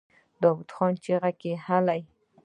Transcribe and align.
داوود 0.41 0.69
خان 0.75 0.93
چيغه 1.03 1.31
کړه! 1.41 1.53
هلئ! 1.65 2.01